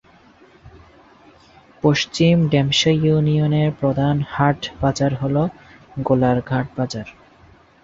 পশ্চিম 1.83 2.35
ঢেমশা 2.51 2.91
ইউনিয়নের 2.99 3.69
প্রধান 3.79 4.15
হাট/বাজার 4.29 5.11
হল 5.15 5.35
গোলার 6.03 6.37
ঘাট 6.41 6.67
বাজার। 6.77 7.07